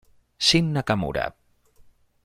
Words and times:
Shin 0.39 0.73
Nakamura 0.73 1.31